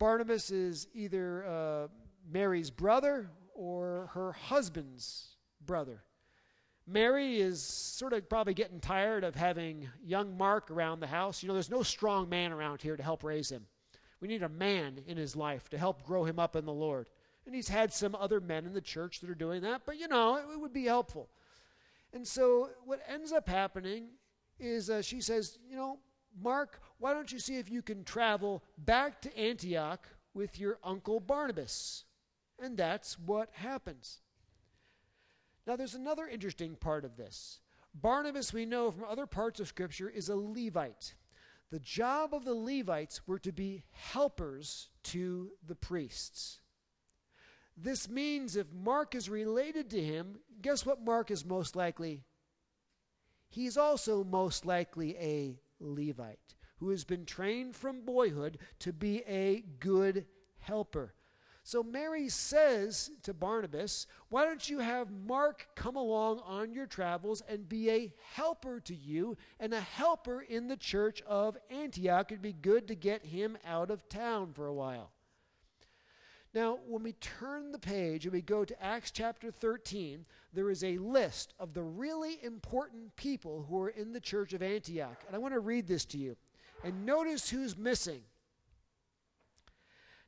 [0.00, 1.88] Barnabas is either uh,
[2.28, 6.02] Mary's brother or her husband's brother.
[6.86, 11.42] Mary is sort of probably getting tired of having young Mark around the house.
[11.42, 13.66] You know, there's no strong man around here to help raise him.
[14.22, 17.10] We need a man in his life to help grow him up in the Lord.
[17.44, 20.08] And he's had some other men in the church that are doing that, but you
[20.08, 21.28] know, it, it would be helpful.
[22.14, 24.08] And so what ends up happening
[24.58, 25.98] is uh, she says, You know,
[26.38, 31.20] Mark, why don't you see if you can travel back to Antioch with your uncle
[31.20, 32.04] Barnabas?
[32.58, 34.20] And that's what happens.
[35.66, 37.60] Now, there's another interesting part of this.
[37.94, 41.14] Barnabas, we know from other parts of Scripture, is a Levite.
[41.70, 46.60] The job of the Levites were to be helpers to the priests.
[47.76, 52.24] This means if Mark is related to him, guess what Mark is most likely?
[53.48, 59.62] He's also most likely a Levite who has been trained from boyhood to be a
[59.78, 60.24] good
[60.58, 61.14] helper.
[61.62, 67.42] So Mary says to Barnabas, Why don't you have Mark come along on your travels
[67.46, 72.32] and be a helper to you and a helper in the church of Antioch?
[72.32, 75.12] It'd be good to get him out of town for a while.
[76.54, 80.82] Now, when we turn the page and we go to Acts chapter 13, there is
[80.82, 85.22] a list of the really important people who are in the church of Antioch.
[85.26, 86.36] And I want to read this to you.
[86.82, 88.22] And notice who's missing.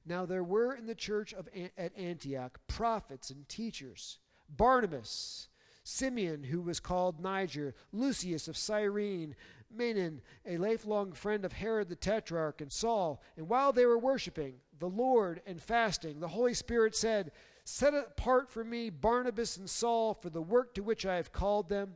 [0.04, 5.48] Now, there were in the church of, at Antioch prophets and teachers Barnabas,
[5.84, 9.34] Simeon, who was called Niger, Lucius of Cyrene,
[9.74, 13.22] Manaen, a lifelong friend of Herod the Tetrarch, and Saul.
[13.36, 17.32] And while they were worshiping the Lord and fasting, the Holy Spirit said,
[17.72, 21.70] Set apart for me Barnabas and Saul for the work to which I have called
[21.70, 21.94] them.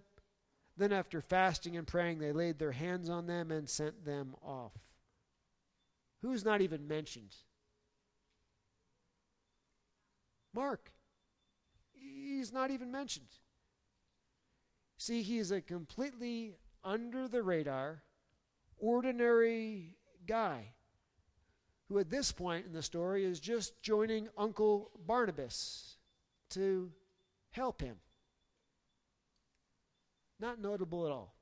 [0.75, 4.73] Then, after fasting and praying, they laid their hands on them and sent them off.
[6.23, 7.37] Who's not even mentioned?
[10.55, 10.93] Mark.
[11.93, 13.29] He's not even mentioned.
[14.97, 18.03] See, he's a completely under the radar,
[18.79, 20.76] ordinary guy
[21.89, 25.97] who, at this point in the story, is just joining Uncle Barnabas
[26.51, 26.91] to
[27.51, 27.97] help him.
[30.41, 31.35] Not notable at all.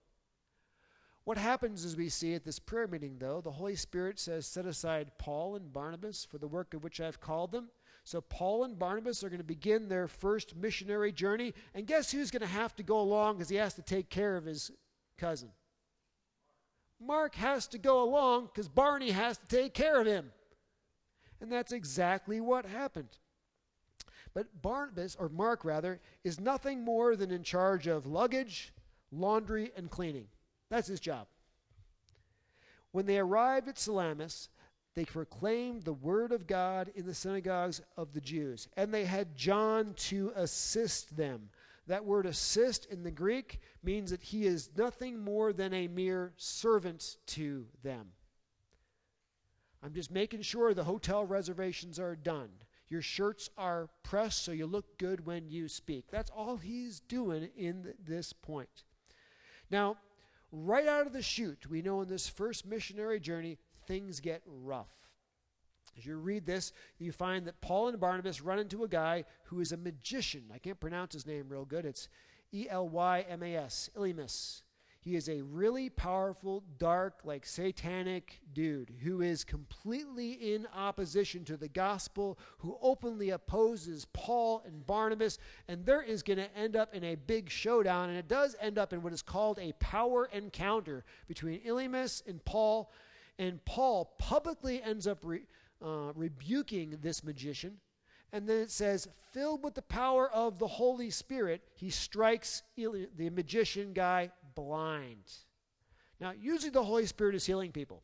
[1.25, 4.67] What happens as we see at this prayer meeting, though, the Holy Spirit says, Set
[4.67, 7.71] aside Paul and Barnabas for the work of which I've called them.
[8.05, 11.55] So Paul and Barnabas are going to begin their first missionary journey.
[11.75, 14.37] And guess who's going to have to go along because he has to take care
[14.37, 14.71] of his
[15.17, 15.49] cousin.
[17.07, 20.33] Mark has to go along because Barney has to take care of him.
[21.41, 23.19] And that's exactly what happened.
[24.33, 28.73] But Barnabas, or Mark rather, is nothing more than in charge of luggage,
[29.13, 30.27] laundry, and cleaning.
[30.71, 31.27] That's his job.
[32.91, 34.49] When they arrived at Salamis,
[34.95, 39.37] they proclaimed the word of God in the synagogues of the Jews, and they had
[39.37, 41.51] John to assist them.
[41.87, 46.33] That word assist in the Greek means that he is nothing more than a mere
[46.37, 48.13] servant to them.
[49.83, 52.49] I'm just making sure the hotel reservations are done.
[52.89, 56.07] Your shirts are pressed so you look good when you speak.
[56.11, 58.85] That's all he's doing in this point.
[59.71, 59.97] Now,
[60.53, 64.89] right out of the chute, we know in this first missionary journey, things get rough.
[65.97, 69.61] As you read this, you find that Paul and Barnabas run into a guy who
[69.61, 70.45] is a magician.
[70.53, 71.85] I can't pronounce his name real good.
[71.85, 72.09] It's
[72.53, 74.63] E L Y M A S, Elymas.
[75.05, 81.59] He is a really powerful, dark, like satanic dude who is completely in opposition to
[81.59, 85.39] the gospel, who openly opposes Paul and Barnabas,
[85.69, 88.79] and there is going to end up in a big showdown, and it does end
[88.79, 92.91] up in what is called a power encounter between Elymas and Paul,
[93.39, 95.43] and Paul publicly ends up re,
[95.85, 97.79] uh, rebuking this magician.
[98.33, 103.31] And then it says, filled with the power of the Holy Spirit, he strikes the
[103.31, 105.33] magician guy blind.
[106.21, 108.03] Now, usually the Holy Spirit is healing people.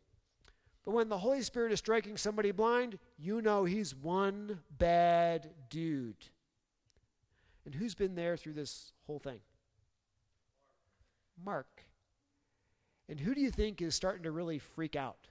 [0.85, 6.27] But when the Holy Spirit is striking somebody blind, you know he's one bad dude.
[7.65, 9.41] And who's been there through this whole thing?
[11.45, 11.85] Mark.
[13.11, 15.27] And who do you think is starting to really freak out?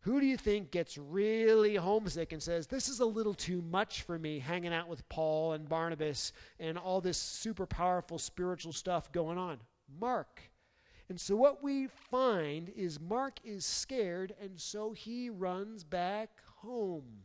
[0.00, 4.02] Who do you think gets really homesick and says, This is a little too much
[4.02, 9.12] for me, hanging out with Paul and Barnabas and all this super powerful spiritual stuff
[9.12, 9.58] going on?
[10.00, 10.42] Mark.
[11.08, 17.22] And so what we find is Mark is scared, and so he runs back home.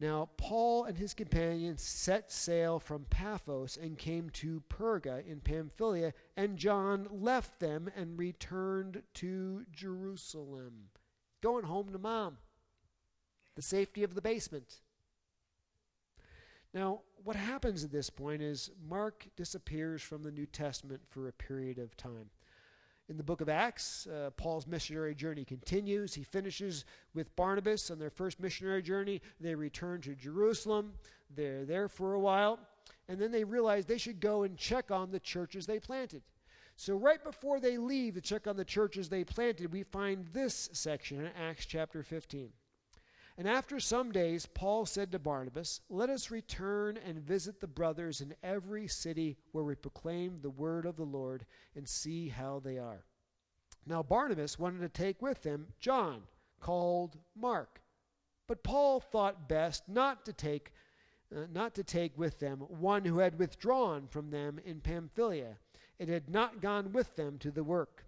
[0.00, 6.14] Now, Paul and his companions set sail from Paphos and came to Perga in Pamphylia,
[6.36, 10.90] and John left them and returned to Jerusalem,
[11.42, 12.38] going home to mom.
[13.56, 14.76] The safety of the basement.
[16.72, 21.32] Now, what happens at this point is Mark disappears from the New Testament for a
[21.32, 22.30] period of time.
[23.08, 26.12] In the book of Acts, uh, Paul's missionary journey continues.
[26.12, 26.84] He finishes
[27.14, 29.22] with Barnabas on their first missionary journey.
[29.40, 30.92] They return to Jerusalem.
[31.34, 32.58] They're there for a while.
[33.08, 36.22] And then they realize they should go and check on the churches they planted.
[36.76, 40.68] So, right before they leave to check on the churches they planted, we find this
[40.72, 42.50] section in Acts chapter 15.
[43.38, 48.20] And after some days, Paul said to Barnabas, Let us return and visit the brothers
[48.20, 52.78] in every city where we proclaim the word of the Lord and see how they
[52.78, 53.04] are.
[53.86, 56.22] Now, Barnabas wanted to take with them John,
[56.58, 57.80] called Mark.
[58.48, 60.72] But Paul thought best not to take
[61.34, 65.58] uh, not to take with them one who had withdrawn from them in Pamphylia
[66.00, 68.04] and had not gone with them to the work.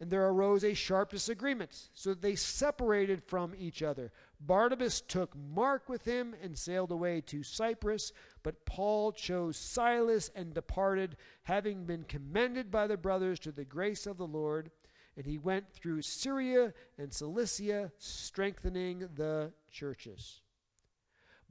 [0.00, 4.10] And there arose a sharp disagreement, so that they separated from each other.
[4.40, 8.12] Barnabas took Mark with him and sailed away to Cyprus,
[8.42, 14.06] but Paul chose Silas and departed, having been commended by the brothers to the grace
[14.06, 14.70] of the Lord.
[15.16, 20.40] And he went through Syria and Cilicia, strengthening the churches.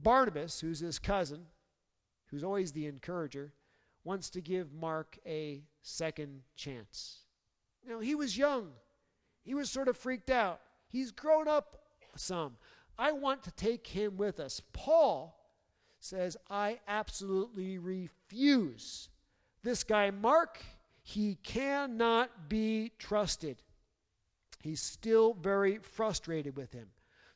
[0.00, 1.46] Barnabas, who's his cousin,
[2.26, 3.52] who's always the encourager,
[4.02, 7.20] wants to give Mark a second chance.
[7.86, 8.70] Now, he was young,
[9.42, 10.60] he was sort of freaked out.
[10.88, 11.76] He's grown up
[12.16, 12.56] some.
[13.00, 14.60] I want to take him with us.
[14.74, 15.34] Paul
[16.00, 19.08] says, I absolutely refuse.
[19.62, 20.62] This guy, Mark,
[21.02, 23.62] he cannot be trusted.
[24.62, 26.88] He's still very frustrated with him.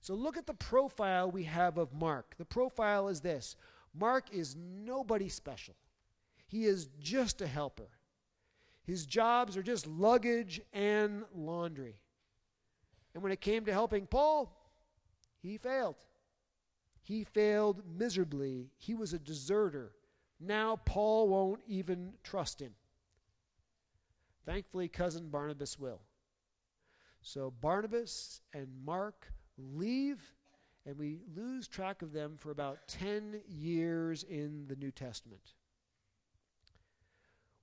[0.03, 2.35] So look at the profile we have of Mark.
[2.37, 3.57] The profile is this
[3.95, 5.77] Mark is nobody special,
[6.47, 7.89] he is just a helper.
[8.87, 11.97] His jobs are just luggage and laundry.
[13.15, 14.55] And when it came to helping Paul,
[15.45, 15.97] he failed.
[17.03, 18.71] He failed miserably.
[18.79, 19.93] He was a deserter.
[20.41, 22.73] Now Paul won't even trust him.
[24.47, 26.01] Thankfully, cousin Barnabas will.
[27.21, 30.33] So Barnabas and Mark leave,
[30.87, 35.53] and we lose track of them for about 10 years in the New Testament.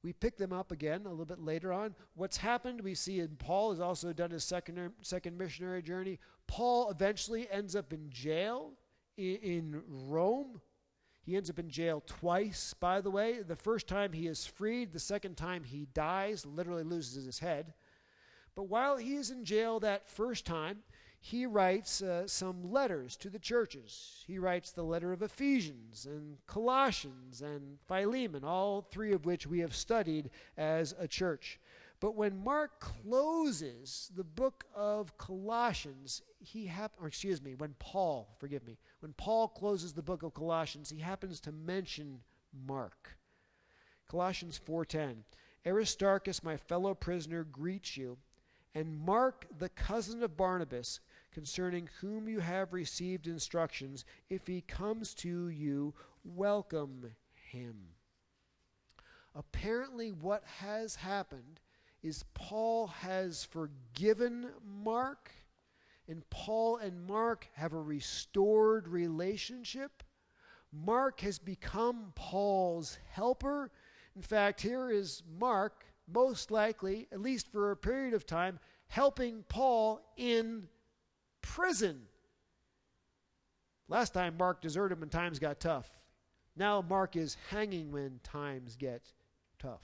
[0.04, 1.94] We pick them up again a little bit later on.
[2.16, 6.18] What's happened, we see in Paul has also done his second, second missionary journey.
[6.48, 8.72] Paul eventually ends up in jail
[9.18, 10.62] in, in Rome.
[11.24, 13.42] He ends up in jail twice, by the way.
[13.44, 17.74] The first time he is freed, the second time he dies, literally loses his head.
[18.56, 20.80] But while he is in jail that first time,
[21.24, 24.24] he writes uh, some letters to the churches.
[24.26, 29.60] He writes the letter of Ephesians and Colossians and Philemon, all three of which we
[29.60, 31.60] have studied as a church.
[32.00, 38.36] But when Mark closes the book of Colossians, he hap- or excuse me, when Paul,
[38.40, 42.22] forgive me, when Paul closes the book of Colossians, he happens to mention
[42.66, 43.16] Mark.
[44.08, 45.24] Colossians 4:10.
[45.68, 48.18] Aristarchus, my fellow prisoner, greets you,
[48.74, 51.00] and Mark, the cousin of Barnabas,
[51.32, 57.12] concerning whom you have received instructions, if he comes to you, welcome
[57.52, 57.76] him.
[59.34, 61.60] Apparently, what has happened
[62.04, 64.50] is Paul has forgiven
[64.84, 65.32] Mark,
[66.08, 70.04] and Paul and Mark have a restored relationship.
[70.74, 73.72] Mark has become Paul's helper.
[74.16, 79.44] In fact, here is Mark, most likely, at least for a period of time, helping
[79.48, 80.68] Paul in
[81.42, 82.02] prison.
[83.88, 85.90] Last time Mark deserted when times got tough.
[86.56, 89.14] Now Mark is hanging when times get
[89.60, 89.84] tough.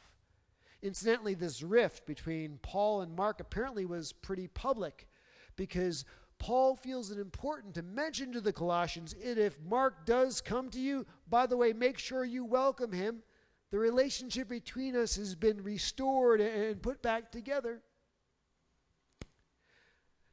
[0.82, 5.08] Incidentally, this rift between Paul and Mark apparently was pretty public
[5.56, 6.06] because
[6.40, 10.80] Paul feels it important to mention to the Colossians that if Mark does come to
[10.80, 13.24] you, by the way, make sure you welcome him.
[13.72, 17.82] The relationship between us has been restored and put back together.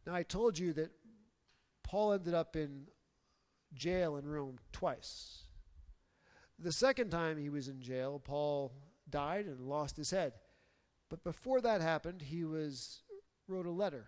[0.07, 0.91] Now, I told you that
[1.85, 2.89] Paul ended up in
[3.72, 5.45] jail in Rome twice.
[6.59, 8.72] The second time he was in jail, Paul
[9.09, 10.32] died and lost his head.
[11.09, 13.03] But before that happened, he was
[13.47, 14.07] wrote a letter.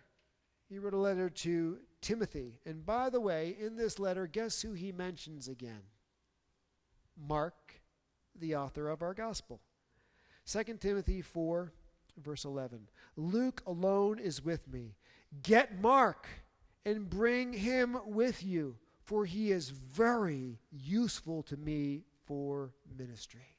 [0.69, 2.61] He wrote a letter to Timothy.
[2.65, 5.83] And by the way, in this letter, guess who he mentions again?
[7.17, 7.81] Mark,
[8.35, 9.61] the author of our gospel.
[10.47, 11.73] 2 Timothy 4,
[12.17, 12.89] verse 11.
[13.17, 14.97] Luke alone is with me.
[15.43, 16.27] Get Mark
[16.87, 23.57] and bring him with you, for he is very useful to me for ministry.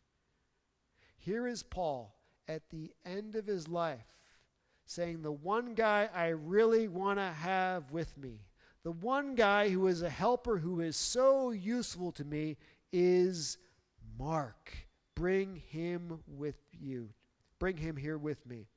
[1.18, 2.16] Here is Paul
[2.48, 4.08] at the end of his life
[4.86, 8.46] saying, The one guy I really want to have with me,
[8.84, 12.56] the one guy who is a helper who is so useful to me
[12.94, 13.58] is
[14.18, 14.74] Mark.
[15.16, 17.10] Bring him with you.
[17.60, 18.68] Bring him here with me.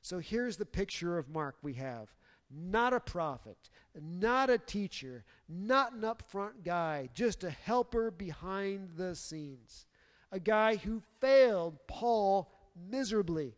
[0.00, 2.08] So here's the picture of Mark we have
[2.50, 3.70] not a prophet,
[4.00, 9.86] not a teacher, not an upfront guy, just a helper behind the scenes
[10.30, 12.52] a guy who failed Paul
[12.90, 13.54] miserably.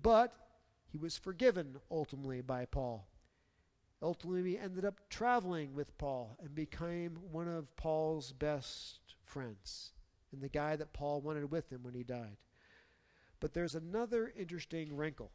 [0.00, 0.32] But
[0.90, 3.06] he was forgiven ultimately by Paul.
[4.00, 9.92] Ultimately, he ended up traveling with Paul and became one of Paul's best friends
[10.32, 12.36] and the guy that Paul wanted with him when he died.
[13.40, 15.32] But there's another interesting wrinkle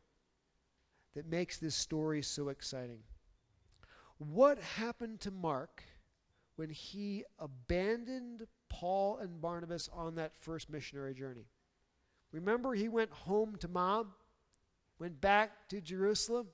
[1.16, 3.00] that makes this story so exciting.
[4.18, 5.84] What happened to Mark
[6.56, 11.46] when he abandoned Paul and Barnabas on that first missionary journey.
[12.32, 14.14] Remember, he went home to mom,
[15.00, 16.48] went back to Jerusalem.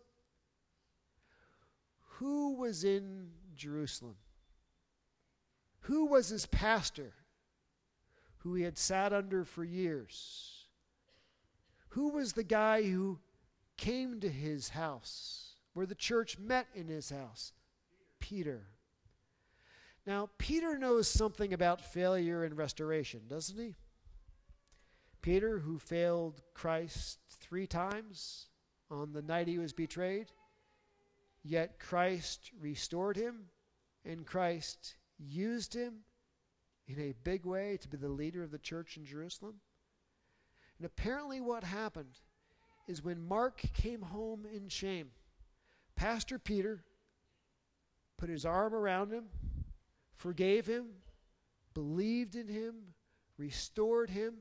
[2.18, 4.16] Who was in Jerusalem?
[5.82, 7.14] Who was his pastor
[8.40, 10.66] who he had sat under for years?
[11.90, 13.20] Who was the guy who
[13.80, 17.54] came to his house, where the church met in his house?
[18.20, 18.68] Peter.
[20.06, 23.76] Now, Peter knows something about failure and restoration, doesn't he?
[25.22, 28.48] Peter, who failed Christ three times
[28.92, 30.28] on the night he was betrayed,
[31.42, 33.46] yet Christ restored him
[34.04, 36.00] and Christ used him
[36.86, 39.62] in a big way to be the leader of the church in Jerusalem.
[40.78, 42.20] And apparently, what happened
[42.90, 45.12] is when Mark came home in shame,
[45.96, 46.84] Pastor Peter
[48.18, 49.26] put his arm around him
[50.20, 50.88] forgave him,
[51.74, 52.76] believed in him,
[53.38, 54.36] restored him,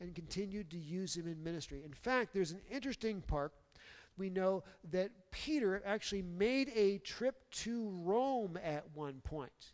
[0.00, 1.82] and continued to use him in ministry.
[1.84, 3.52] In fact, there's an interesting part.
[4.16, 9.72] We know that Peter actually made a trip to Rome at one point.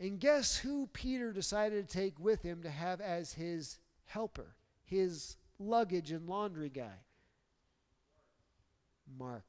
[0.00, 5.36] And guess who Peter decided to take with him to have as his helper, his
[5.58, 6.98] luggage and laundry guy?
[9.16, 9.44] Mark.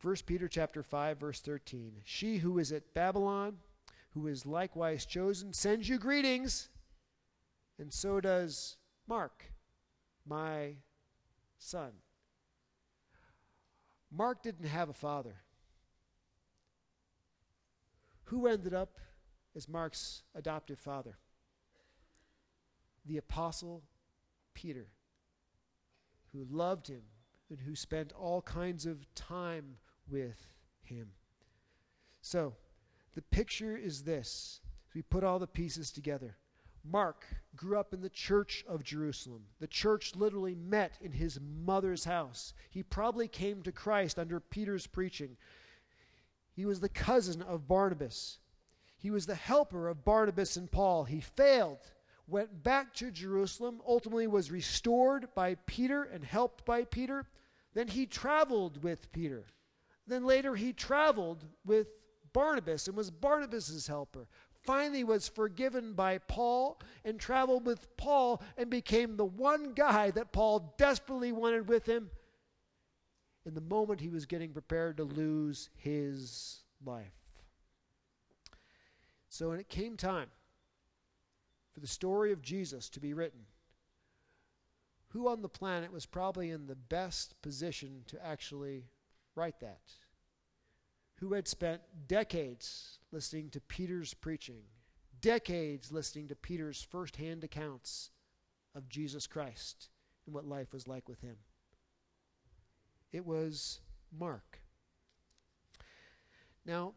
[0.00, 1.92] 1 Peter chapter 5 verse 13.
[2.04, 3.58] She who is at Babylon,
[4.10, 6.68] who is likewise chosen, sends you greetings,
[7.78, 8.76] and so does
[9.06, 9.52] Mark,
[10.26, 10.76] my
[11.58, 11.92] son.
[14.10, 15.36] Mark didn't have a father.
[18.24, 18.98] Who ended up
[19.56, 21.18] as Mark's adoptive father?
[23.06, 23.82] The apostle
[24.54, 24.88] Peter,
[26.32, 27.02] who loved him
[27.52, 29.76] and who spent all kinds of time
[30.10, 30.38] with
[30.82, 31.10] him.
[32.22, 32.54] So,
[33.14, 34.62] the picture is this.
[34.94, 36.38] We put all the pieces together.
[36.82, 39.42] Mark grew up in the church of Jerusalem.
[39.60, 42.54] The church literally met in his mother's house.
[42.70, 45.36] He probably came to Christ under Peter's preaching.
[46.54, 48.38] He was the cousin of Barnabas.
[48.96, 51.04] He was the helper of Barnabas and Paul.
[51.04, 51.92] He failed,
[52.26, 57.26] went back to Jerusalem, ultimately was restored by Peter and helped by Peter.
[57.74, 59.46] Then he traveled with Peter.
[60.06, 61.88] Then later he traveled with
[62.32, 64.26] Barnabas and was Barnabas's helper.
[64.62, 70.32] Finally was forgiven by Paul and traveled with Paul and became the one guy that
[70.32, 72.10] Paul desperately wanted with him
[73.44, 77.12] in the moment he was getting prepared to lose his life.
[79.28, 80.28] So when it came time
[81.72, 83.40] for the story of Jesus to be written,
[85.12, 88.84] who on the planet was probably in the best position to actually
[89.34, 89.92] write that?
[91.16, 94.62] Who had spent decades listening to Peter's preaching,
[95.20, 98.10] decades listening to Peter's firsthand accounts
[98.74, 99.90] of Jesus Christ
[100.26, 101.36] and what life was like with him?
[103.12, 103.80] It was
[104.18, 104.60] Mark.
[106.64, 106.94] Now,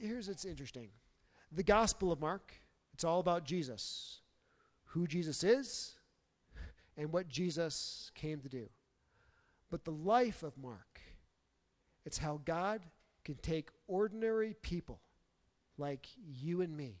[0.00, 0.88] here's what's interesting
[1.52, 2.54] the Gospel of Mark,
[2.92, 4.20] it's all about Jesus,
[4.86, 5.94] who Jesus is,
[7.00, 8.68] and what Jesus came to do.
[9.70, 11.00] But the life of Mark,
[12.04, 12.82] it's how God
[13.24, 15.00] can take ordinary people
[15.78, 17.00] like you and me,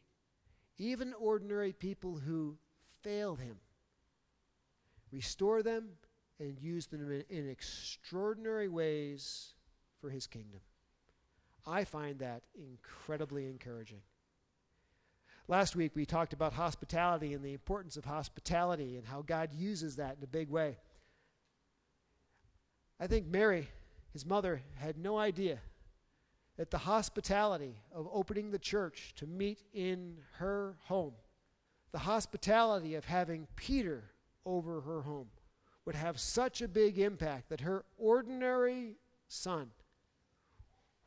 [0.78, 2.56] even ordinary people who
[3.02, 3.56] failed him,
[5.12, 5.90] restore them
[6.38, 9.52] and use them in extraordinary ways
[10.00, 10.60] for his kingdom.
[11.66, 14.00] I find that incredibly encouraging.
[15.50, 19.96] Last week we talked about hospitality and the importance of hospitality and how God uses
[19.96, 20.78] that in a big way.
[23.00, 23.68] I think Mary,
[24.12, 25.58] his mother, had no idea
[26.56, 31.14] that the hospitality of opening the church to meet in her home,
[31.90, 34.04] the hospitality of having Peter
[34.46, 35.30] over her home,
[35.84, 38.94] would have such a big impact that her ordinary
[39.26, 39.72] son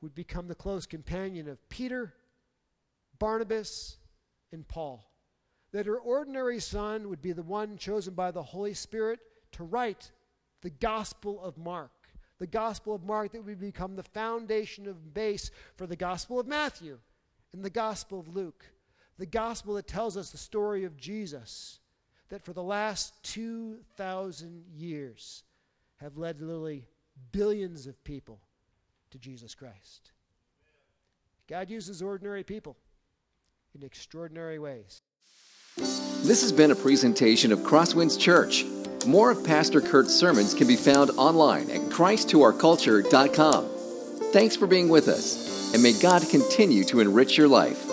[0.02, 2.14] would become the close companion of Peter,
[3.20, 4.00] Barnabas,
[4.54, 5.12] and Paul.
[5.74, 9.20] That her ordinary son would be the one chosen by the Holy Spirit
[9.54, 10.12] to write
[10.62, 11.92] the Gospel of Mark.
[12.40, 16.48] The Gospel of Mark that would become the foundation of base for the Gospel of
[16.48, 17.00] Matthew
[17.52, 18.66] and the Gospel of Luke.
[19.18, 21.80] The Gospel that tells us the story of Jesus
[22.30, 25.44] that for the last 2,000 years
[25.98, 26.88] have led literally
[27.32, 28.40] billions of people
[29.12, 30.12] to Jesus Christ.
[31.48, 32.78] God uses ordinary people
[33.76, 35.02] in extraordinary ways.
[35.78, 38.66] This has been a presentation of Crosswinds Church.
[39.06, 43.70] More of Pastor Kurt's sermons can be found online at christtourculture.com.
[44.32, 47.93] Thanks for being with us, and may God continue to enrich your life.